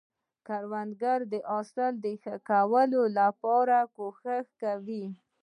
[0.47, 2.05] کروندګر د حاصل د
[2.45, 5.05] ښه والي لپاره کوښښ کوي